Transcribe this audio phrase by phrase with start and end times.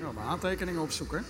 [0.00, 1.24] Ja, mijn aantekeningen opzoeken.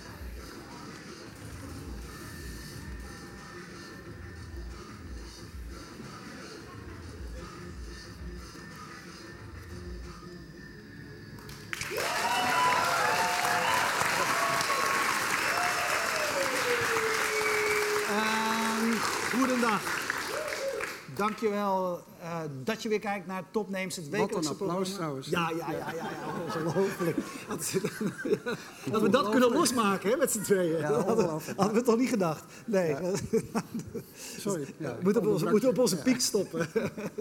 [18.09, 18.95] Ehm,
[19.31, 19.81] goedendag.
[21.15, 22.03] Dankjewel
[22.63, 24.95] dat je weer kijkt naar Topnames, het wekelijkse applaus programma.
[24.95, 25.27] trouwens.
[25.27, 27.17] Ja, ja, ja, ja, ja, ongelooflijk.
[27.47, 27.73] Dat,
[28.91, 30.79] dat we dat kunnen losmaken hè, met z'n tweeën.
[30.79, 32.43] Ja, dat hadden, we toch niet gedacht?
[32.65, 32.95] Nee.
[34.37, 34.65] Sorry.
[34.77, 36.01] Ja, we moeten op, onze, onderbrak moeten op onze Ja.
[36.01, 36.67] piek stoppen,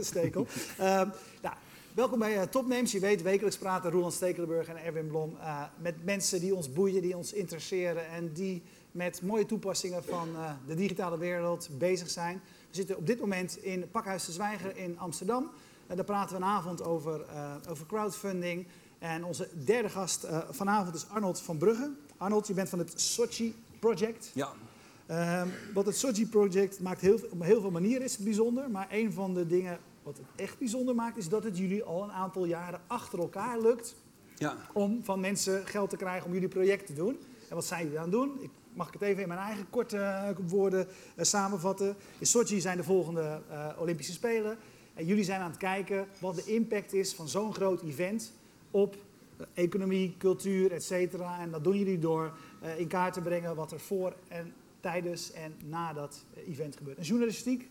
[0.01, 0.47] Stekel.
[0.79, 1.09] Ehm,
[1.43, 1.55] nou,
[1.95, 2.93] welkom bij eh, Topnames.
[2.93, 7.03] Je weet, wekelijks praten Roland Stekelenburg en Erwin Blom eh, met mensen die ons boeien,
[7.03, 12.41] die ons interesseren en die met mooie toepassingen van eh, de digitale wereld bezig zijn.
[12.69, 15.51] We zitten op dit moment in Pakhuis de Zwijger in Amsterdam.
[15.87, 18.67] En daar praten we vanavond over, eh, over crowdfunding.
[18.99, 21.91] En onze derde gast eh, vanavond is Arnold van Brugge.
[22.17, 24.31] Arnold, je bent van het Sochi Project.
[24.35, 24.53] Ja,
[25.09, 28.71] Ehm, wat het Sochi Project maakt heel, op heel veel manieren is het bijzonder.
[28.71, 32.03] Maar een van de dingen wat het echt bijzonder maakt, is dat het jullie al
[32.03, 33.95] een aantal jaren achter elkaar lukt
[34.39, 34.57] ja.
[34.73, 37.19] om van mensen geld te krijgen om jullie project te doen.
[37.49, 38.37] En wat zijn jullie aan het doen?
[38.41, 41.97] Ik, mag ik het even in mijn eigen korte eh, woorden eh, samenvatten?
[42.19, 44.59] In Sochi zijn de volgende eh, Olympische Spelen.
[44.95, 48.33] En jullie zijn aan het kijken wat de impact is van zo'n groot event
[48.71, 48.97] op
[49.55, 51.41] economie, cultuur, et cetera.
[51.41, 52.33] En dat doen jullie door
[52.77, 56.99] in kaart te brengen wat er voor en tijdens en na dat event gebeurt.
[56.99, 57.69] Een journalistiek,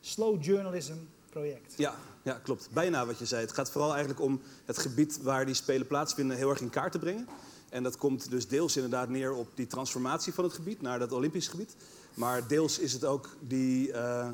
[0.00, 0.94] slow journalism
[1.30, 1.74] project.
[1.76, 2.68] Ja, ja, klopt.
[2.72, 3.40] Bijna wat je zei.
[3.42, 6.92] Het gaat vooral eigenlijk om het gebied waar die spelen plaatsvinden heel erg in kaart
[6.92, 7.28] te brengen.
[7.70, 11.12] En dat komt dus deels inderdaad neer op die transformatie van het gebied naar dat
[11.12, 11.76] Olympisch gebied.
[12.14, 14.28] Maar deels is het ook die, eh,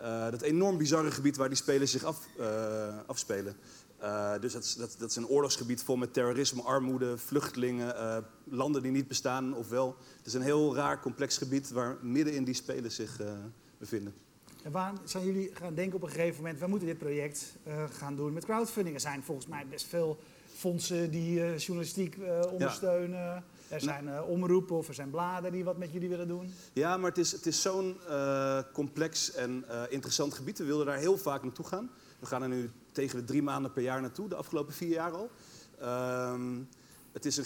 [0.00, 3.56] eh, dat enorm bizarre gebied waar die spelen zich af, eh, afspelen.
[4.40, 8.90] Dus dat is, dat, dat is een oorlogsgebied vol met terrorisme, armoede, vluchtelingen, landen die
[8.90, 9.96] niet bestaan ofwel.
[10.16, 13.20] Het is een heel raar, complex gebied waar midden in die spelen zich
[13.78, 14.14] bevinden.
[14.62, 17.52] En waar zijn jullie gaan denken op een gegeven moment, we moeten dit project
[17.90, 18.94] gaan doen met crowdfunding?
[18.94, 20.18] Er zijn volgens mij best veel
[20.58, 23.44] fondsen die eh, journalistiek eh, ondersteunen.
[23.68, 26.52] Er zijn eh, omroepen of er zijn bladen die wat met jullie willen doen.
[26.72, 27.96] Ja, maar het is, het is zo'n
[28.72, 30.58] complex en interessant gebied.
[30.58, 31.90] We wilden daar heel vaak naartoe gaan.
[32.18, 35.12] We gaan er nu tegen de drie maanden per jaar naartoe, de afgelopen vier jaar
[35.12, 35.30] al.
[35.80, 36.58] Ehm,
[37.12, 37.44] het is een,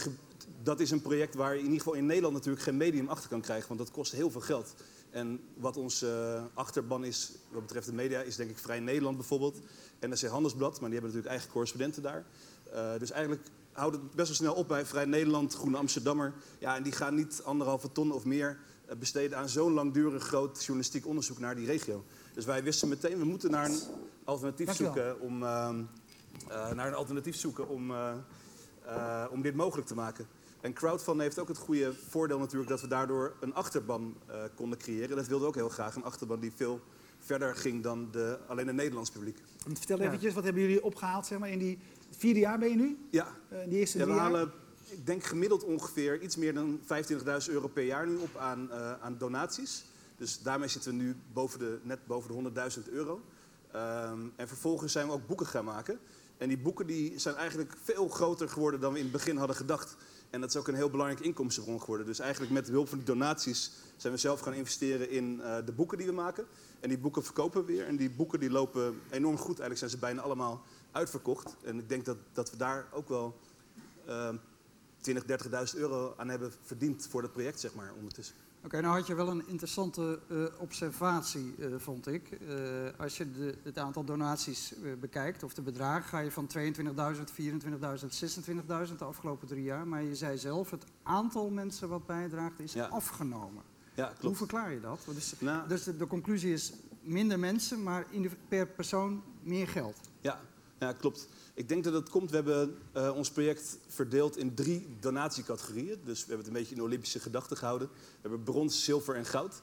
[0.63, 3.29] dat is een project waar je in ieder geval in Nederland natuurlijk geen medium achter
[3.29, 4.75] kan krijgen, want dat kost heel veel geld.
[5.11, 9.61] En wat onze achterban is, wat betreft de media, is denk ik Vrij Nederland bijvoorbeeld.
[10.01, 12.25] NRC Handelsblad, maar die hebben natuurlijk eigen correspondenten daar.
[12.73, 16.33] Eh, dus eigenlijk houdt het best wel snel op bij Vrij Nederland, Groene Amsterdammer.
[16.59, 20.59] Ja, en die gaan niet anderhalve ton of meer eh, besteden aan zo'n langdurig groot
[20.59, 22.05] journalistiek onderzoek naar die regio.
[22.35, 23.81] Dus wij wisten meteen, we moeten naar een
[24.25, 24.95] alternatief Dankjewel.
[24.95, 25.83] zoeken om, ehm,
[26.49, 28.13] eh, naar een alternatief zoeken om, eh,
[28.87, 30.27] eh, om dit mogelijk te maken.
[30.61, 34.79] En crowdfunding heeft ook het goede voordeel natuurlijk dat we daardoor een achterban eh, konden
[34.79, 35.17] creëren.
[35.17, 36.81] Dat wilden we ook heel graag, een achterban die veel
[37.19, 39.39] verder ging dan de, alleen het Nederlands publiek.
[39.73, 40.05] Vertel Ja.
[40.05, 41.79] eventjes, wat hebben jullie opgehaald zeg maar, in die
[42.17, 42.99] vierde jaar ben je nu?
[43.11, 43.27] Ja,
[43.63, 44.21] in die eerste Ja, we jaar?
[44.21, 44.53] halen,
[44.89, 48.93] ik denk gemiddeld ongeveer iets meer dan 25.000 euro per jaar nu op aan, eh,
[49.01, 49.85] aan donaties.
[50.17, 53.21] Dus daarmee zitten we nu boven de, net boven de 100.000 euro.
[53.73, 55.99] Ehm, en vervolgens zijn we ook boeken gaan maken.
[56.39, 59.57] En die boeken die zijn eigenlijk veel groter geworden dan we in het begin hadden
[59.57, 59.97] gedacht.
[60.31, 62.07] En dat is ook een heel belangrijke inkomstenbron geworden.
[62.07, 65.73] Dus eigenlijk met hulp van die donaties zijn we zelf gaan investeren in eh, de
[65.73, 66.45] boeken die we maken.
[66.81, 67.87] En die boeken verkopen we weer.
[67.87, 69.59] En die boeken die lopen enorm goed.
[69.61, 70.63] Eigenlijk zijn ze bijna allemaal
[70.93, 71.57] uitverkocht.
[71.65, 73.39] En ik denk dat, dat we daar ook wel
[74.07, 74.37] ehm
[75.01, 75.25] 20,
[75.75, 78.35] 30.000 euro aan hebben verdiend voor dat project, zeg maar, ondertussen.
[78.65, 82.31] Oké, nou had je wel een interessante eh, observatie, eh, vond ik.
[82.31, 82.57] Eh,
[82.99, 88.13] als je de, het aantal donaties bekijkt, of de bedragen, ga je van 22.000, 24.000,
[88.89, 89.87] 26.000 de afgelopen drie jaar.
[89.87, 92.87] Maar je zei zelf, het aantal mensen wat bijdraagt is Ja.
[92.87, 93.63] afgenomen.
[93.95, 94.37] Ja, Hoe klopt.
[94.37, 94.99] verklaar je dat?
[95.17, 98.07] Is- Nou, dus de, de conclusie is minder mensen, maar
[98.49, 99.97] per persoon meer geld.
[100.21, 100.41] ja,
[100.83, 101.29] ja, klopt.
[101.55, 106.01] Ik denk dat het komt, we hebben eh, ons project verdeeld in drie donatiecategorieën.
[106.05, 107.89] Dus we hebben het een beetje in Olympische gedachten gehouden.
[107.89, 109.63] We hebben brons, zilver en goud.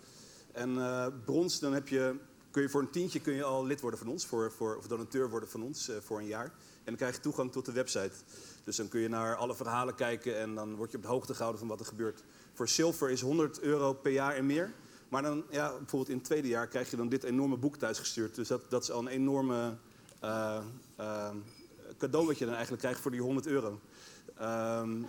[0.52, 2.16] En eh, brons, dan heb je,
[2.52, 4.88] kun je voor een tientje kun je al lid worden van ons, voor, voor, of
[4.88, 6.46] donateur worden van ons eh, voor een jaar.
[6.46, 8.16] En dan krijg je toegang tot de website.
[8.64, 11.34] Dus dan kun je naar alle verhalen kijken en dan word je op de hoogte
[11.34, 12.24] gehouden van wat er gebeurt.
[12.54, 14.74] Voor zilver is 100 euro per jaar en meer.
[15.10, 18.36] Maar dan, ja, bijvoorbeeld in het tweede jaar krijg je dan dit enorme boek thuisgestuurd.
[18.36, 19.78] Dus dat, dat is al een enorme
[21.98, 23.80] cadeau wat je dan eigenlijk krijgt voor die 100 euro.
[24.38, 25.02] Ehm,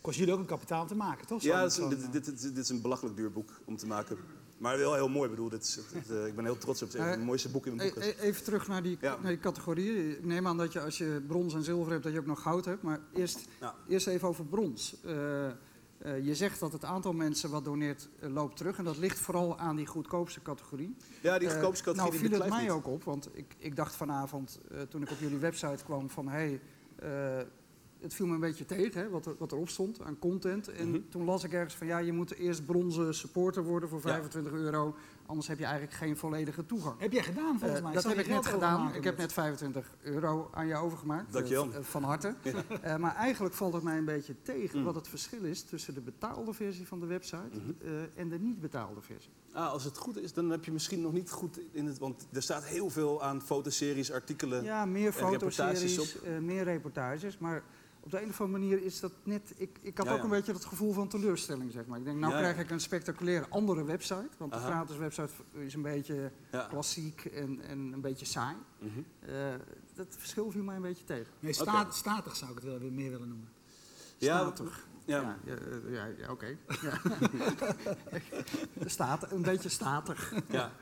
[0.00, 1.42] Kost jullie ook een kapitaal om te maken, toch?
[1.42, 4.16] ja, is dit, eh, dit, dit, dit is een belachelijk duur boek om te maken.
[4.58, 5.24] Maar wel heel mooi.
[5.24, 5.78] Ik bedoel, dit is,
[6.10, 7.14] eh, ik ben heel trots op het.
[7.18, 8.02] De mooiste boeken in mijn boek.
[8.02, 9.16] e- Even terug naar die, Ja.
[9.22, 10.10] naar die categorieën.
[10.10, 12.42] Ik neem aan dat je als je brons en zilver hebt, dat je ook nog
[12.42, 12.82] goud hebt.
[12.82, 13.74] Maar eerst, Ja.
[13.88, 14.96] eerst even over brons.
[15.04, 15.46] Eh,
[16.04, 18.78] eh, je zegt dat het aantal mensen wat doneert eh, loopt terug.
[18.78, 20.96] En dat ligt vooral aan die goedkoopste categorie.
[21.20, 22.70] Ja, die Eh, goedkoopste categorie nou viel het mij niet.
[22.70, 24.58] ook op, want ik, ik dacht vanavond
[24.88, 26.28] toen ik op jullie website kwam van...
[26.28, 26.60] Hey,
[28.00, 30.68] het viel me een beetje tegen hè, wat, er, wat erop stond aan content.
[30.68, 31.00] En Mhm.
[31.08, 34.08] toen las ik ergens van ja, je moet eerst bronzen supporter worden voor Ja.
[34.12, 34.94] 25 euro.
[35.26, 37.00] Anders heb je eigenlijk geen volledige toegang.
[37.00, 37.92] Heb jij gedaan volgens Eh, mij?
[37.94, 38.94] dat heb je ik net gedaan.
[38.94, 41.32] Ik heb net 25 euro aan je overgemaakt.
[41.32, 41.72] Dankjewel.
[41.72, 42.34] Eh, van harte.
[42.82, 44.84] Eh, maar eigenlijk valt het mij een beetje tegen Mm.
[44.84, 47.70] wat het verschil is tussen de betaalde versie van de website Mhm.
[47.86, 49.30] eh, en de niet betaalde versie.
[49.52, 51.98] Ah, als het goed is, dan heb je misschien nog niet goed in het...
[51.98, 54.64] Want er staat heel veel aan fotoseries, artikelen.
[54.64, 57.38] Ja, meer en reportages fotoseries, eh, meer reportages.
[57.38, 57.62] Maar
[58.04, 59.54] op de een of andere manier is dat net...
[59.56, 60.24] Ik, ik had Ja, ook ja.
[60.24, 61.98] een beetje het gevoel van teleurstelling, zeg maar.
[61.98, 62.44] Ik denk, nou Ja, ja.
[62.52, 64.28] krijg ik een spectaculaire andere website.
[64.36, 66.66] Want de gratis website is een beetje Ja.
[66.70, 68.56] klassiek en, en een beetje saai.
[69.20, 69.54] Eh,
[69.94, 71.32] dat verschil viel mij een beetje tegen.
[71.40, 73.48] Nee, sta- statig zou ik het wel meer willen noemen.
[74.18, 74.86] Ja, Statig.
[75.04, 75.54] Ja, Ja,
[75.90, 76.46] ja, eh, ja, oké.
[79.32, 80.32] Een beetje statig.
[80.50, 80.72] Ja,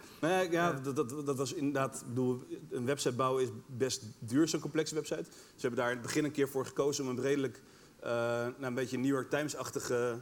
[0.51, 4.95] ja, dat, dat, dat was inderdaad, bedoel, een website bouwen is best duur, zo'n complexe
[4.95, 5.25] website.
[5.31, 7.63] Ze hebben daar in het begin een keer voor gekozen om een redelijk,
[8.01, 10.21] eh, nou, een beetje New York Times-achtige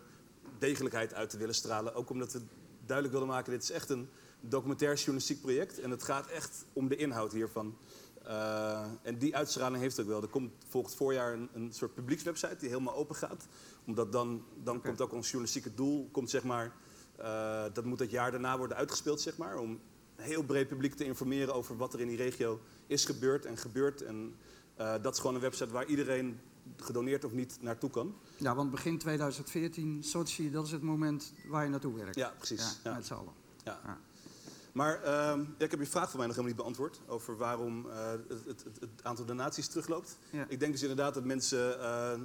[0.58, 1.94] degelijkheid uit te willen stralen.
[1.94, 2.40] Ook omdat we
[2.86, 4.08] duidelijk wilden maken, dit is echt een
[4.40, 5.80] documentair journalistiek project.
[5.80, 7.76] En het gaat echt om de inhoud hiervan.
[8.30, 10.22] Eh, en die uitstraling heeft het ook wel.
[10.22, 13.46] Er komt volgend voorjaar een, een soort publiekswebsite die helemaal open gaat.
[13.86, 16.72] Omdat dan, dan komt ook ons journalistieke doel, komt zeg maar,
[17.16, 19.58] eh, dat moet het jaar daarna worden uitgespeeld, zeg maar.
[19.58, 19.70] Om
[20.16, 23.56] een heel breed publiek te informeren over wat er in die regio is gebeurd en
[23.56, 24.02] gebeurt.
[24.02, 24.34] En
[24.76, 26.40] eh, dat is gewoon een website waar iedereen
[26.76, 28.14] gedoneerd of niet naartoe kan.
[28.36, 32.16] Ja, want begin 2014, Sochi, dat is het moment waar je naartoe werkt.
[32.16, 32.60] Ja, precies.
[32.60, 32.96] Ja, Ja.
[32.96, 33.32] met z'n allen.
[33.64, 33.80] Ja.
[33.84, 33.98] Ja.
[34.72, 37.00] Maar ehm, ja, ik heb je vraag van mij nog helemaal niet beantwoord.
[37.06, 40.18] Over waarom eh, het, het, het, aantal donaties terugloopt.
[40.30, 40.46] Ja.
[40.48, 42.20] Ik denk dus inderdaad dat mensen eh,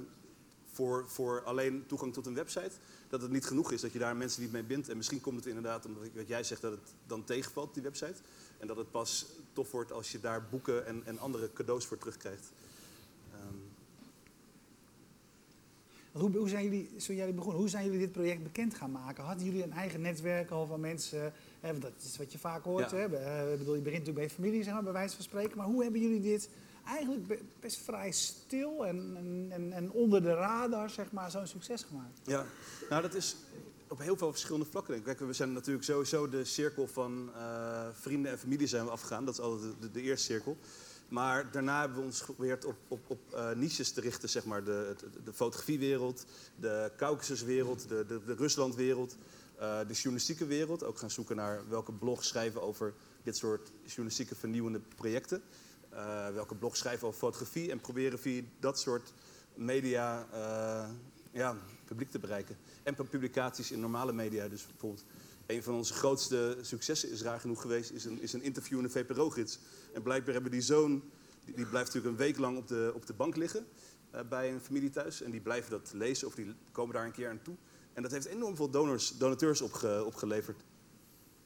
[0.72, 2.70] voor, voor alleen toegang tot een website...
[3.08, 4.88] dat het niet genoeg is dat je daar mensen niet mee bindt.
[4.88, 7.82] En misschien komt het inderdaad omdat ik, wat jij zegt dat het dan tegenvalt, die
[7.82, 8.20] website.
[8.58, 11.98] En dat het pas tof wordt als je daar boeken en, en andere cadeaus voor
[11.98, 12.50] terugkrijgt.
[13.32, 13.54] Ehm,
[16.05, 18.90] Want Hoe, hoe zijn jullie, zo jullie begonnen, hoe zijn jullie dit project bekend gaan
[18.90, 19.24] maken?
[19.24, 21.32] Hadden jullie een eigen netwerk al van mensen?
[21.60, 22.90] Hè, want dat is wat je vaak hoort.
[22.90, 22.96] Ja.
[22.96, 23.52] Hè?
[23.52, 25.56] Ik bedoel, je begint natuurlijk bij familie, zeg maar, bij wijze van spreken.
[25.56, 26.48] Maar hoe hebben jullie dit
[26.86, 29.16] eigenlijk be- best vrij stil en,
[29.50, 32.20] en, en, onder de radar, zeg maar, zo'n succes gemaakt?
[32.24, 32.46] Ja,
[32.90, 33.36] nou dat is
[33.88, 34.92] op heel veel verschillende vlakken.
[34.94, 35.16] denk ik.
[35.16, 39.24] Kijk, we zijn natuurlijk sowieso de cirkel van eh, vrienden en familie zijn we afgegaan.
[39.24, 40.56] Dat is altijd de, de, de eerste cirkel.
[41.08, 44.64] Maar daarna hebben we ons geprobeerd op, op, op eh, niches te richten, zeg maar.
[44.64, 46.26] De, de, de fotografiewereld,
[46.60, 49.16] de Caucasuswereld, de, de, de Ruslandwereld,
[49.58, 50.84] eh, de journalistieke wereld.
[50.84, 55.42] Ook gaan zoeken naar welke blogs schrijven over dit soort journalistieke vernieuwende projecten.
[55.88, 59.12] Eh, welke blogs schrijven over fotografie en proberen via dat soort
[59.54, 60.26] media
[61.32, 62.56] ja, publiek te bereiken.
[62.82, 64.48] En pu- publicaties in normale media.
[64.48, 65.04] Dus bijvoorbeeld
[65.46, 68.84] een van onze grootste successen is raar genoeg geweest, is een, is een interview in
[68.84, 69.58] de VPRO-gids.
[69.92, 71.02] En blijkbaar hebben die zoon,
[71.44, 73.66] die, blijft natuurlijk een week lang op de, op de bank liggen
[74.10, 75.22] eh, bij een familie thuis.
[75.22, 77.54] En die blijven dat lezen of die komen daar een keer aan toe.
[77.92, 80.64] En dat heeft enorm veel donors, donateurs opge, opgeleverd.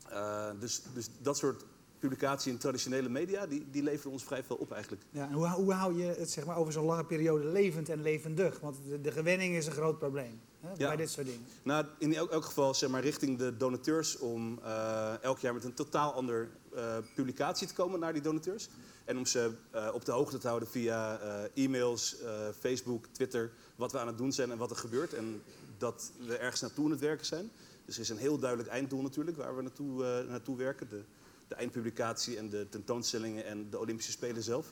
[0.08, 1.64] Eh, dus, dus dat soort
[1.98, 5.02] publicatie in traditionele media, die, die leveren ons vrij veel op eigenlijk.
[5.10, 8.02] Ja, en hoe, hoe hou je het zeg maar, over zo'n lange periode levend en
[8.02, 8.60] levendig?
[8.60, 10.76] Want de, de gewenning is een groot probleem hè, Ja.
[10.76, 11.46] bij dit soort dingen.
[11.62, 15.64] Nou, in elk, elk geval zeg maar, richting de donateurs om eh, elk jaar met
[15.64, 18.68] een totaal ander eh, publicatie te komen naar die donateurs.
[19.04, 21.18] En om ze eh, op de hoogte te houden via
[21.54, 22.16] e-mails,
[22.58, 25.14] Facebook, Twitter, wat we aan het doen zijn en wat er gebeurt.
[25.14, 25.42] En
[25.78, 27.50] dat we ergens naartoe aan het werken zijn.
[27.84, 30.88] Dus er is een heel duidelijk einddoel natuurlijk waar we naartoe, naartoe werken.
[30.88, 31.02] De,
[31.48, 34.66] de eindpublicatie en de tentoonstellingen en de Olympische Spelen zelf.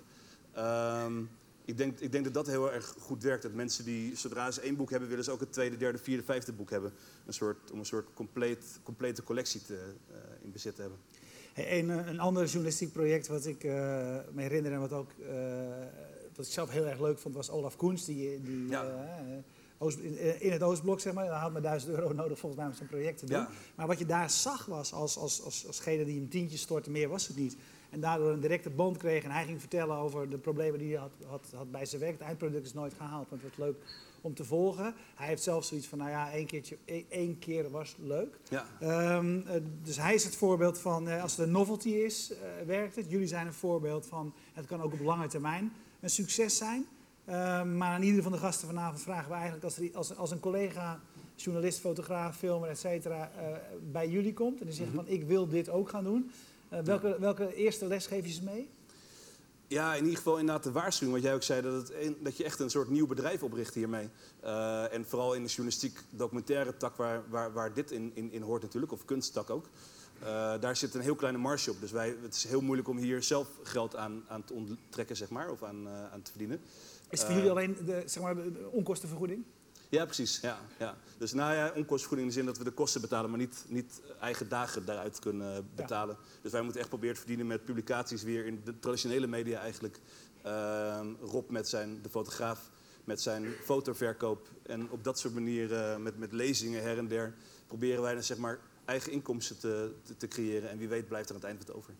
[0.53, 1.23] Ehm,
[1.69, 3.43] ik, denk, ik denk dat dat heel erg goed werkt.
[3.43, 6.23] Dat mensen die, zodra ze één boek hebben, willen ze ook het tweede, derde, vierde,
[6.23, 6.93] vijfde boek hebben.
[7.27, 10.99] Een soort, om een soort compleet, complete collectie te, eh, in bezit te hebben.
[11.53, 13.73] Hey, een, eh, een ander journalistiek project wat ik eh,
[14.33, 15.11] me herinner en wat, ook,
[16.37, 18.05] wat ik zelf heel erg leuk vond, was Olaf Koens.
[18.05, 19.07] Die, die, Ja.
[19.79, 21.27] Oost- in, in het Oostblok, zeg maar.
[21.27, 23.39] Had maar 1000 euro nodig volgens mij om zo'n project te doen.
[23.39, 23.51] Ja.
[23.75, 27.09] Maar wat je daar zag was, als, als, als, alsgene die een tientje stortte, meer
[27.09, 27.57] was het niet.
[27.91, 31.01] En daardoor een directe band kreeg en hij ging vertellen over de problemen die hij
[31.01, 32.13] had, had, had bij zijn werk.
[32.13, 33.77] Het eindproduct is nooit gehaald, maar het wordt leuk
[34.21, 34.95] om te volgen.
[35.15, 38.39] Hij heeft zelf zoiets van, nou ja, één, keertje, één- één keer was leuk.
[38.49, 42.33] Ja, Ehm, eh, dus hij is het voorbeeld van, eh, als het een novelty is,
[42.33, 43.11] eh, werkt het.
[43.11, 46.87] Jullie zijn een voorbeeld van, het kan ook op lange termijn een succes zijn.
[47.25, 50.31] Ehm, maar aan ieder van de gasten vanavond vragen we eigenlijk, als, er, als, als
[50.31, 51.01] een collega
[51.37, 53.31] journalist, fotograaf, filmer, et cetera,
[53.93, 54.97] bij jullie komt en die zegt Mhm.
[55.05, 56.31] van ik wil dit ook gaan doen.
[56.69, 58.71] Eh, welke, welke eerste les geef je ze mee?
[59.67, 61.17] Ja, in ieder geval inderdaad de waarschuwing.
[61.17, 63.75] Wat jij ook zei, dat, het een- dat je echt een soort nieuw bedrijf opricht
[63.75, 64.09] hiermee.
[64.41, 68.43] Eh, en vooral in de journalistiek documentaire tak waar, waar, waar dit in, in, in
[68.43, 69.67] hoort natuurlijk, of kunsttak ook.
[70.21, 70.27] Eh,
[70.61, 71.81] daar zit een heel kleine marge op.
[71.81, 75.29] Dus wij, het is heel moeilijk om hier zelf geld aan, aan te onttrekken, zeg
[75.31, 76.61] maar, of aan, aan te verdienen.
[77.11, 79.45] Is het voor jullie alleen de, zeg maar, de onkostenvergoeding?
[79.91, 80.41] Ja, precies.
[80.41, 80.97] Ja, ja.
[81.19, 84.01] Dus nou ja, onkostenvergoeding in de zin dat we de kosten betalen, maar niet, niet
[84.21, 86.17] eigen dagen daaruit kunnen betalen.
[86.43, 90.01] Dus wij moeten echt proberen te verdienen met publicaties weer in de traditionele media eigenlijk.
[90.43, 92.71] Ehm, Rob met zijn, de fotograaf,
[93.05, 94.49] met zijn fotoverkoop.
[94.63, 97.35] En op dat soort manieren, met, met lezingen her en der,
[97.67, 100.71] proberen wij dan zeg maar eigen inkomsten te, te, te creëren.
[100.71, 101.93] En wie weet blijft er aan het eind wat over.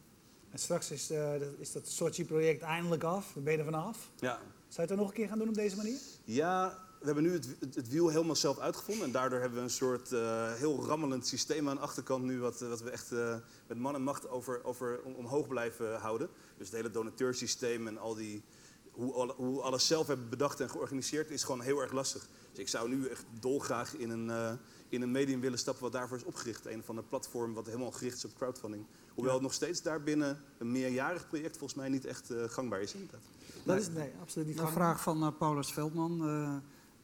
[0.51, 3.31] En straks is, eh, dat- is dat Sochi-project eindelijk af.
[3.35, 4.11] Dan ben je er vanaf.
[4.19, 4.43] Ja, Zou
[4.75, 5.99] je het dan nog een keer gaan doen op deze manier?
[6.25, 9.05] Ja, we hebben nu het, het, het wiel helemaal zelf uitgevonden.
[9.05, 12.41] En daardoor hebben we een soort eh, heel rammelend systeem aan de achterkant nu...
[12.41, 13.37] wat, wat we echt eh,
[13.67, 16.29] met man en macht over, over, om, omhoog blijven houden.
[16.57, 18.43] Dus het hele donateursysteem en al die...
[18.91, 22.29] Hoe, alle- hoe we alles zelf hebben bedacht en georganiseerd is gewoon heel erg lastig.
[22.51, 24.53] Dus ik zou nu echt dolgraag in een, eh,
[24.89, 26.67] in een medium willen stappen wat daarvoor is opgericht.
[26.67, 28.87] Een van de platform wat helemaal gericht is op crowdfunding.
[29.15, 32.93] Hoewel het nog steeds daarbinnen een meerjarig project volgens mij niet echt eh, gangbaar is.
[32.95, 33.21] Inderdaad.
[33.65, 34.85] Dat is nee, absoluut niet Een gangbaar.
[34.99, 36.23] vraag van Paulus Veldman.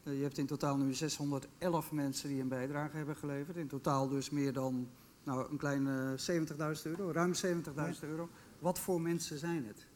[0.05, 3.57] Eh, je hebt in totaal nu 611 mensen die een bijdrage hebben geleverd.
[3.57, 4.89] In totaal dus meer dan
[5.23, 8.29] nou, een kleine 70.000 euro, ruim 70.000 euro.
[8.59, 9.87] Wat voor mensen zijn het?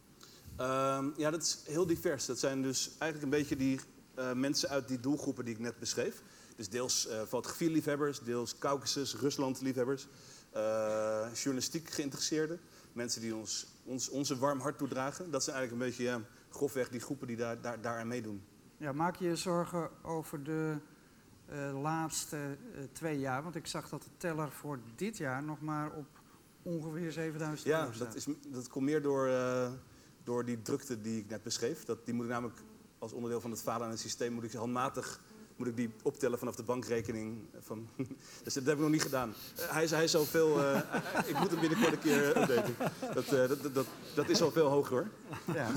[0.57, 2.27] Ehm, ja, dat is heel divers.
[2.27, 3.81] Dat zijn dus eigenlijk een beetje die
[4.15, 6.23] eh, mensen uit die doelgroepen die ik net beschreef.
[6.57, 10.07] Dus deels eh fotografie-liefhebbers, deels Caucasus, Rusland-liefhebbers,
[11.35, 12.61] journalistiek geïnteresseerden,
[12.93, 15.31] mensen die ons, ons onze warm hart toedragen.
[15.31, 18.43] Dat zijn eigenlijk een beetje ja, grofweg die groepen die daar, daar, daaraan meedoen.
[18.79, 20.77] Ja, maak je je zorgen over de
[21.47, 23.43] eh, laatste eh, twee jaar?
[23.43, 26.07] Want ik zag dat de teller voor dit jaar nog maar op
[26.63, 28.07] ongeveer 7000 Ja, euro staat.
[28.07, 29.73] dat, is, dat komt meer door, eh,
[30.25, 31.85] door die drukte die ik net beschreef.
[31.85, 32.59] Dat, die moet ik namelijk
[32.99, 35.21] als onderdeel van het falen aan het systeem moet ik handmatig
[35.59, 37.39] moet ik die optellen vanaf de bankrekening.
[37.61, 37.89] Van,
[38.45, 39.35] dus dat heb ik nog niet gedaan.
[39.57, 40.59] Eh, hij, is, hij is al veel.
[40.63, 40.81] eh,
[41.31, 42.75] ik moet hem binnenkort een keer updaten.
[43.15, 45.07] Dat, eh, dat, dat, dat, dat is al veel hoger hoor.
[45.55, 45.67] Ja.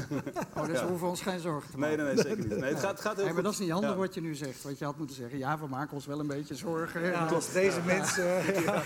[0.57, 0.83] Oh, dus Ja.
[0.83, 2.05] we hoeven ons geen zorgen te Nee, maken.
[2.05, 2.59] nee, nee, zeker niet.
[2.59, 3.43] Nee, het gaat, het gaat heel Nee, maar goed.
[3.43, 3.95] dat is niet handig Ja.
[3.95, 4.63] wat je nu zegt.
[4.63, 7.01] Want je had moeten zeggen, ja, we maken ons wel een beetje zorgen.
[7.01, 8.25] Ja, als deze mensen...
[8.63, 8.83] ja.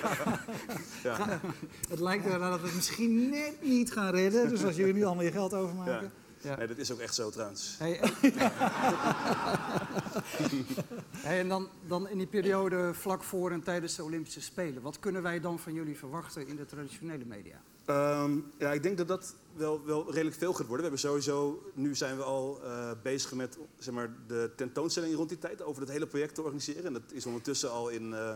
[1.04, 1.40] Ja.
[1.90, 4.50] Het lijkt ernaar dat we het misschien net niet gaan redden.
[4.50, 6.12] Dus als jullie nu allemaal je geld overmaken...
[6.42, 6.56] Ja.
[6.56, 7.76] Nee, dat is ook echt zo trouwens.
[7.80, 8.14] Hey, en,
[11.18, 14.82] Hey, en dan, dan in die periode vlak voor en tijdens de Olympische Spelen.
[14.82, 17.62] Wat kunnen wij dan van jullie verwachten in de traditionele media?
[17.86, 20.92] Ehm, ja, ik denk dat dat wel, wel redelijk veel gaat worden.
[20.92, 25.30] We hebben sowieso, nu zijn we al eh, bezig met zeg maar, de tentoonstelling rond
[25.30, 26.86] die tijd over het hele project te organiseren.
[26.86, 28.36] En dat is ondertussen al in eh,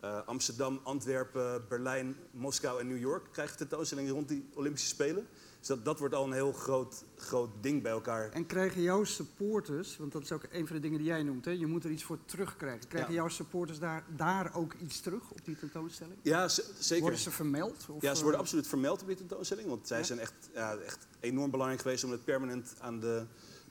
[0.00, 5.26] eh, Amsterdam, Antwerpen, Berlijn, Moskou en New York krijgen tentoonstellingen rond die Olympische Spelen.
[5.58, 8.30] Dus dat, dat wordt al een heel groot, groot ding bij elkaar.
[8.32, 11.44] En krijgen jouw supporters, want dat is ook een van de dingen die jij noemt,
[11.44, 11.50] hè?
[11.50, 12.88] je moet er iets voor terugkrijgen.
[12.88, 13.16] Krijgen Ja.
[13.20, 16.16] jouw supporters daar, daar ook iets terug op die tentoonstelling?
[16.22, 16.48] Ja,
[16.78, 17.00] zeker.
[17.02, 17.86] Worden ze vermeld?
[17.88, 19.68] Of, Ja, ze worden eh, absoluut vermeld op die tentoonstelling.
[19.68, 20.04] Want zij Ja?
[20.04, 23.24] zijn echt, ja, echt enorm belangrijk geweest om het permanent aan de,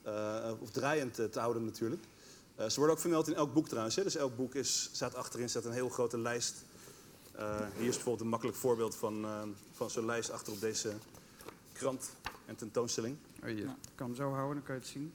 [0.03, 2.03] eh, of draaiend te, houden natuurlijk.
[2.55, 3.95] Eh, ze worden ook vermeld in elk boek trouwens.
[3.95, 4.03] Hè.
[4.03, 6.55] Dus elk boek is, staat achterin staat een heel grote lijst.
[7.77, 9.41] Hier is bijvoorbeeld een makkelijk voorbeeld van, eh,
[9.73, 10.93] van zo'n lijst achter op deze
[11.77, 12.09] krant
[12.45, 13.17] en tentoonstelling.
[13.43, 13.65] Oh, je
[13.95, 15.13] kan hem zo houden, dan kan je het zien.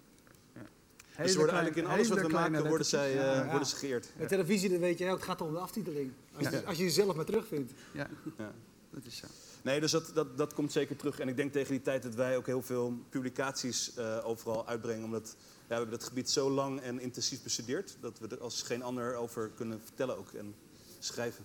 [0.55, 1.23] Ja.
[1.23, 3.49] dus ze worden eigenlijk in alles wat we maken, worden, zij, eh, Ja, ja.
[3.51, 4.13] worden ze geëerd.
[4.17, 6.13] Bij televisie, dat weet je, ook, het gaat om de aftiteling.
[6.35, 6.61] Als, je, Ja.
[6.63, 7.73] als je jezelf maar terugvindt.
[7.93, 8.53] Ja, Ja.
[8.91, 9.27] dat is zo.
[9.63, 11.19] Nee, dus dat, dat, dat komt zeker terug.
[11.19, 15.05] En ik denk tegen die tijd dat wij ook heel veel publicaties eh, overal uitbrengen.
[15.05, 17.97] Omdat ja, we hebben het gebied zo lang en intensief bestudeerd...
[18.01, 20.55] dat we er als geen ander over kunnen vertellen ook en
[20.99, 21.45] schrijven.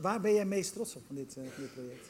[0.00, 1.42] Waar ben jij meest trots op van dit, eh,
[1.72, 2.06] project?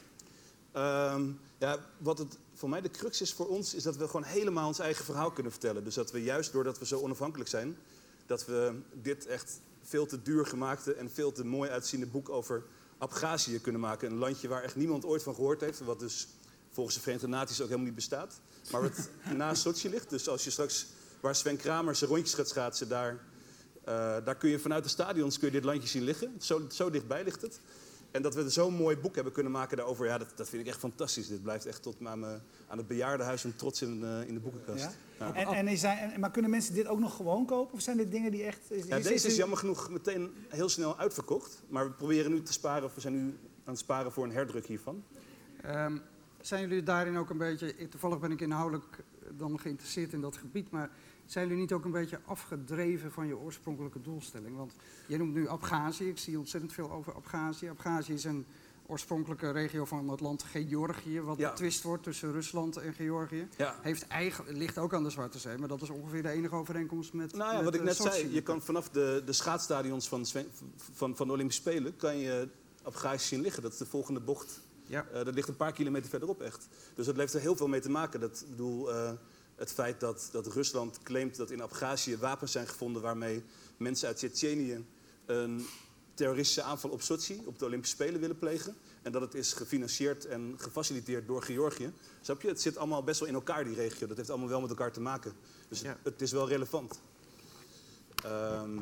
[0.71, 3.73] Ehm, ja, wat het voor mij de crux is voor ons...
[3.73, 5.83] is dat we gewoon helemaal ons eigen verhaal kunnen vertellen.
[5.83, 7.77] Dus dat we juist doordat we zo onafhankelijk zijn...
[8.25, 12.63] dat we dit echt veel te duur gemaakte en veel te mooi uitziende boek over
[12.97, 14.11] Abhazie kunnen maken.
[14.11, 15.79] Een landje waar echt niemand ooit van gehoord heeft.
[15.79, 16.27] Wat dus
[16.69, 18.39] volgens de Verenigde Naties ook helemaal niet bestaat.
[18.71, 20.09] Maar wat naast Sochi ligt.
[20.09, 20.85] Dus als je straks,
[21.19, 23.19] waar Sven Kramer zijn rondjes gaat schaatsen, daar,
[23.85, 26.35] daar kun je vanuit de stadions kun je dit landje zien liggen.
[26.39, 27.59] Zo, zo dichtbij ligt het.
[28.11, 30.67] En dat we zo'n mooi boek hebben kunnen maken daarover, ja, dat, dat vind ik
[30.67, 31.27] echt fantastisch.
[31.27, 34.39] Dit blijft echt tot aan, me, aan het bejaardenhuis een trots in, eh, in de
[34.39, 34.83] boekenkast.
[34.83, 34.91] Ja?
[35.19, 35.33] Ja.
[35.33, 37.73] En, en, is hij- en- maar kunnen mensen dit ook nog gewoon kopen?
[37.73, 38.59] Of zijn dit dingen die echt...
[38.71, 41.61] Is, Ja, is- deze is is- jammer genoeg meteen heel snel uitverkocht.
[41.67, 44.31] Maar we proberen nu te sparen, of we zijn nu aan het sparen voor een
[44.31, 45.03] herdruk hiervan.
[45.61, 45.97] Ehm,
[46.41, 48.99] zijn jullie daarin ook een beetje, toevallig ben ik inhoudelijk eh,
[49.37, 50.89] dan geïnteresseerd in dat gebied, maar
[51.25, 54.55] zijn jullie niet ook een beetje afgedreven van je oorspronkelijke doelstelling?
[54.57, 54.73] Want
[55.07, 57.69] je noemt nu Abhazie, ik zie ontzettend veel over Abhazie.
[57.69, 58.45] Abhazie is een
[58.87, 61.49] oorspronkelijke regio van het land Georgië, wat Ja.
[61.49, 63.47] betwist wordt tussen Rusland en Georgië.
[63.57, 63.75] Ja.
[63.81, 67.13] Heeft eigen, ligt ook aan de Zwarte Zee, maar dat is ongeveer de enige overeenkomst
[67.13, 67.35] met.
[67.35, 68.11] Nou ja, met, wat ik eh, net Sochi.
[68.19, 70.25] zei, je kan vanaf de, de schaatsstadions van,
[70.93, 71.95] van, van de Olympische Spelen...
[71.95, 72.47] kan je
[72.83, 73.63] Abhazie zien liggen.
[73.63, 74.61] Dat is de volgende bocht.
[74.93, 75.05] Ja.
[75.13, 76.67] Eh, dat ligt een paar kilometer verderop echt.
[76.95, 78.19] Dus dat heeft er heel veel mee te maken.
[78.19, 79.11] Dat, ik bedoel, eh,
[79.55, 83.01] het feit dat, dat Rusland claimt dat in Abhazie wapens zijn gevonden...
[83.01, 83.43] waarmee
[83.77, 84.85] mensen uit Tsjetsjenië
[85.25, 85.65] een
[86.13, 88.75] terroristische aanval op Sochi, op de Olympische Spelen, willen plegen.
[89.01, 91.91] En dat het is gefinancierd en gefaciliteerd door Georgië.
[92.21, 92.47] Snap je?
[92.47, 94.07] Het zit allemaal best wel in elkaar, die regio.
[94.07, 95.33] Dat heeft allemaal wel met elkaar te maken.
[95.69, 95.87] Dus Ja.
[95.89, 96.99] het, het is wel relevant.
[98.23, 98.79] Ehm,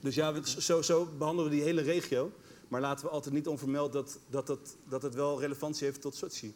[0.00, 2.32] dus ja, we- zo, zo behandelen we die hele regio.
[2.68, 6.14] Maar laten we altijd niet onvermeld dat, dat, het, dat het wel relevantie heeft tot
[6.14, 6.54] Sochi.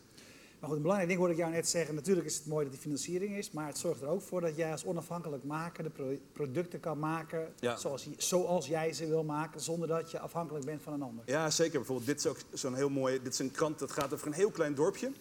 [0.58, 1.94] Maar goed, een belangrijk ding hoorde ik jou net zeggen.
[1.94, 4.56] Natuurlijk is het mooi dat die financiering is, maar het zorgt er ook voor dat
[4.56, 7.76] jij als onafhankelijk maker de pro- producten kan maken Ja.
[7.76, 11.24] zoals, je- zoals jij ze wil maken, zonder dat je afhankelijk bent van een ander.
[11.26, 11.78] Ja, zeker.
[11.78, 13.22] Bijvoorbeeld, dit is ook zo'n heel mooi.
[13.22, 15.12] Dit is een krant dat gaat over een heel klein dorpje.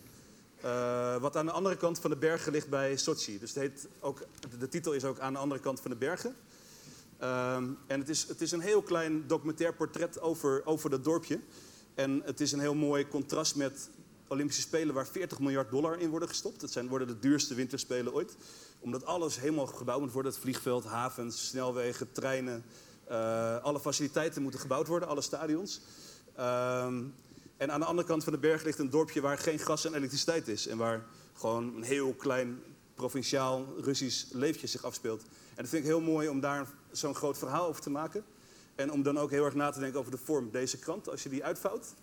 [0.62, 3.40] eh, wat aan de andere kant van de bergen ligt bij Sochi.
[3.40, 4.22] Dus het heet ook,
[4.60, 6.36] de titel is ook aan de andere kant van de bergen.
[7.22, 11.40] Ehm, en het is, het is een heel klein documentair portret over, over dat dorpje.
[11.96, 13.90] En het is een heel mooi contrast met
[14.28, 16.62] Olympische Spelen waar 40 miljard dollar in worden gestopt.
[16.62, 18.36] Dat zijn, worden de duurste winterspelen ooit.
[18.80, 20.32] Omdat alles helemaal gebouwd moet worden.
[20.32, 22.64] Het vliegveld, havens, snelwegen, treinen.
[23.08, 25.82] eh, alle faciliteiten moeten gebouwd worden, alle stadions.
[26.36, 27.04] Ehm,
[27.58, 29.94] en aan de andere kant van de berg ligt een dorpje waar geen gas en
[29.94, 30.68] elektriciteit is.
[30.68, 32.60] En waar gewoon een heel klein
[32.96, 35.24] provinciaal Russisch leefje zich afspeelt.
[35.56, 38.24] En dat vind ik heel mooi om daar zo'n groot verhaal over te maken.
[38.76, 40.52] En om dan ook heel erg na te denken over de vorm.
[40.52, 41.94] Deze krant, als je die uitvouwt,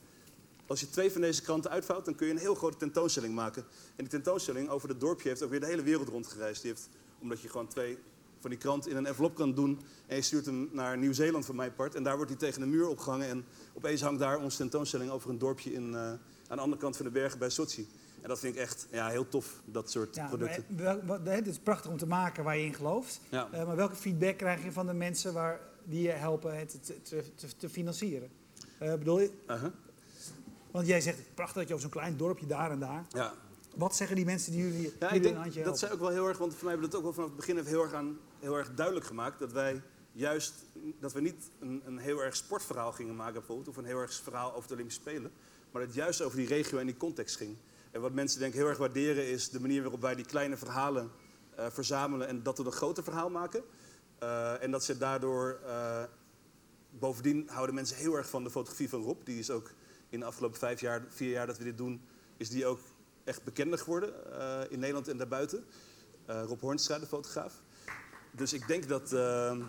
[0.66, 3.62] als je twee van deze kranten uitvouwt, dan kun je een heel grote tentoonstelling maken.
[3.62, 6.62] En die tentoonstelling over het dorpje heeft ook weer de hele wereld rondgereisd.
[6.62, 6.88] Die heeft,
[7.18, 7.98] omdat je gewoon twee
[8.40, 9.80] van die kranten in een envelop kan doen.
[10.06, 11.94] En je stuurt hem naar Nieuw-Zeeland van mijn part.
[11.94, 13.28] En daar wordt hij tegen de muur opgehangen.
[13.28, 16.96] En opeens hangt daar onze tentoonstelling over een dorpje in, eh, aan de andere kant
[16.96, 17.88] van de bergen bij Sochi.
[18.28, 20.64] En dat vind ik echt ja, heel tof, dat soort Ja, producten.
[21.24, 23.20] Het is prachtig om te maken waar je in gelooft.
[23.28, 23.48] Ja.
[23.52, 27.02] Eh, maar welke feedback krijg je van de mensen waar, die je helpen het te,
[27.02, 28.30] te, te, financieren?
[28.78, 29.72] Eh, bedoel je, Uh-huh.
[30.70, 33.04] want jij zegt, prachtig dat je over zo'n klein dorpje daar en daar.
[33.08, 33.34] Ja,
[33.76, 35.78] Wat zeggen die mensen die jullie, Ja, jullie ik denk, een handje dat helpen?
[35.78, 37.38] zij ook wel heel erg, want voor mij hebben we dat ook wel vanaf het
[37.38, 39.38] begin even heel erg, aan, heel erg duidelijk gemaakt.
[39.38, 40.54] Dat wij juist,
[41.00, 44.14] dat we niet een, een heel erg sportverhaal gingen maken bijvoorbeeld, of een heel erg
[44.14, 45.30] verhaal over de Olympische Spelen.
[45.70, 47.56] Maar dat het juist over die regio en die context ging.
[47.90, 50.56] En wat mensen denk ik heel erg waarderen is de manier waarop wij die kleine
[50.56, 51.10] verhalen
[51.54, 53.62] eh, verzamelen en dat tot een groter verhaal maken.
[54.18, 56.02] Eh, en dat ze daardoor, eh,
[56.90, 59.24] bovendien houden mensen heel erg van de fotografie van Rob.
[59.24, 59.70] Die is ook
[60.08, 62.00] in de afgelopen vijf jaar, vier jaar dat we dit doen,
[62.36, 62.80] is die ook
[63.24, 64.12] echt bekender geworden
[64.70, 65.64] in Nederland en daarbuiten.
[66.26, 67.62] Rob Hornstra, de fotograaf.
[68.38, 69.60] Dus ik denk dat, ehm,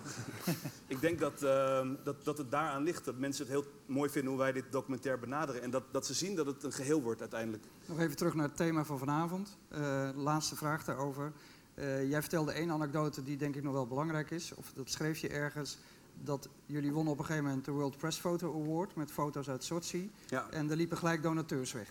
[0.88, 3.06] ik denk dat, ehm, dat, dat het daaraan ligt.
[3.06, 5.62] Dat mensen het heel mooi vinden hoe wij dit documentair benaderen.
[5.62, 7.64] En dat, dat ze zien dat het een geheel wordt uiteindelijk.
[7.86, 9.58] Nog even terug naar het thema van vanavond.
[9.70, 11.32] Eh, laatste vraag daarover.
[11.74, 14.54] Eh, jij vertelde één anekdote die denk ik nog wel belangrijk is.
[14.56, 15.78] Of dat schreef je ergens.
[16.24, 19.64] Dat jullie wonnen op een gegeven moment de World Press Photo Award met foto's uit
[19.64, 20.12] Sochi.
[20.28, 20.50] Ja.
[20.50, 21.90] En er liepen gelijk donateurs weg.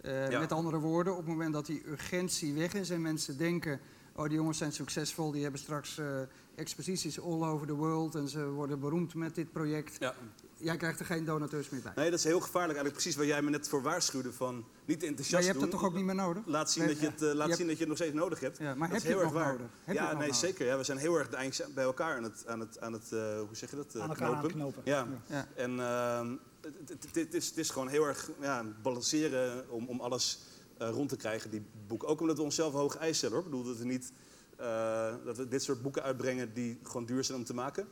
[0.00, 0.38] Eh, Ja.
[0.38, 3.80] Met andere woorden, op het moment dat die urgentie weg is en mensen denken...
[4.16, 6.06] oh, die jongens zijn succesvol, die hebben straks eh,
[6.54, 8.14] exposities all over the world...
[8.14, 9.96] en ze worden beroemd met dit project.
[9.98, 10.14] Ja.
[10.58, 11.92] Jij krijgt er geen donateurs meer bij.
[11.96, 12.78] Nee, dat is heel gevaarlijk.
[12.78, 14.32] Eigenlijk precies waar jij me net voor waarschuwde.
[14.32, 15.68] Van niet enthousiast maar je hebt doen.
[15.68, 16.42] het toch ook niet meer nodig?
[16.46, 17.96] Laat zien, Nee, dat je, het, eh, laat je hebt- zien dat je het nog
[17.96, 18.58] steeds nodig hebt.
[18.58, 19.52] Ja, maar dat heb is je heel het erg nog waar.
[19.52, 19.66] nodig?
[19.84, 20.44] Heb je ja, het nog nee, nodig?
[20.48, 20.66] zeker.
[20.66, 21.30] Ja, we zijn heel erg
[21.74, 23.94] bij elkaar aan het, aan het, aan het eh, hoe zeg je dat?
[23.94, 24.82] eh, Aan elkaar aan het knopen.
[24.84, 25.06] Ja.
[25.26, 25.46] Ja.
[25.54, 30.00] En ehm, het, het, het is, het is gewoon heel erg ja, balanceren om, om
[30.00, 30.38] alles
[30.78, 32.08] eh, rond te krijgen, die boeken.
[32.08, 33.34] Ook omdat we onszelf hoge eisen stellen.
[33.36, 33.44] Hoor.
[33.44, 34.12] Ik bedoel dat we niet
[34.56, 37.88] eh, dat we dit soort boeken uitbrengen die gewoon duur zijn om te maken.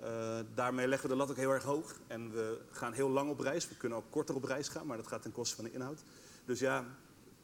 [0.00, 2.00] Eh, daarmee leggen we de lat ook heel erg hoog.
[2.06, 3.68] En we gaan heel lang op reis.
[3.68, 6.02] We kunnen ook korter op reis gaan, maar dat gaat ten koste van de inhoud.
[6.44, 6.84] Dus ja,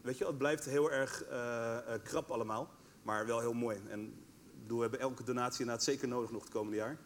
[0.00, 1.24] weet je, het blijft heel erg
[2.02, 2.70] krap allemaal.
[3.02, 3.80] Maar wel heel mooi.
[3.88, 4.14] En
[4.62, 6.98] bedoel, we hebben elke donatie inderdaad zeker nodig nog het komende jaar.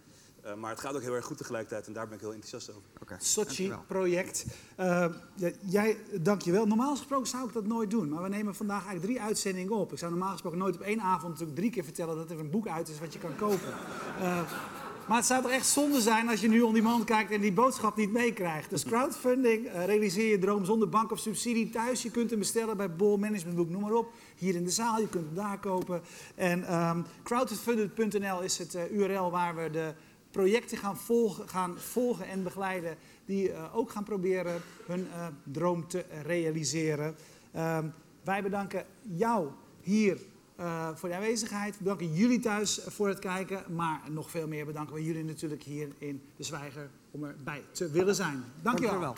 [0.46, 1.86] Eh, maar het gaat ook heel erg goed tegelijkertijd.
[1.86, 2.82] En daar ben ik heel enthousiast over.
[3.02, 3.44] Oké, dankjewel.
[3.44, 4.46] Sochi-project.
[4.76, 6.66] Eh, ja, jij, dankjewel.
[6.66, 8.08] Normaal gesproken zou ik dat nooit doen.
[8.08, 9.92] Maar we nemen vandaag eigenlijk drie uitzendingen op.
[9.92, 12.50] Ik zou normaal gesproken nooit op één avond natuurlijk drie keer vertellen dat er een
[12.50, 13.74] boek uit is wat je kan kopen.
[14.20, 14.40] Eh,
[15.06, 17.52] maar het zou toch echt zonde zijn als je nu on demand kijkt en die
[17.52, 18.70] boodschap niet meekrijgt.
[18.70, 22.02] Dus crowdfunding, eh, realiseer je droom zonder bank of subsidie thuis.
[22.02, 24.12] Je kunt hem bestellen bij Bol Managementboek, noem maar op.
[24.36, 26.00] Hier in de zaal, je kunt hem daar kopen.
[26.34, 29.94] En ehm crowdfunded.nl is het eh, URL waar we de
[30.36, 32.96] projecten gaan volgen, gaan volgen en begeleiden.
[33.24, 37.16] Die eh, ook gaan proberen hun eh, droom te realiseren.
[37.52, 37.88] Ehm,
[38.24, 39.48] wij bedanken jou
[39.80, 40.18] hier
[40.56, 41.76] eh, voor de aanwezigheid.
[41.76, 43.74] We bedanken jullie thuis voor het kijken.
[43.74, 47.90] Maar nog veel meer bedanken we jullie natuurlijk hier in De Zwijger om erbij te
[47.90, 48.44] willen zijn.
[48.62, 49.16] Dank je Dank u wel.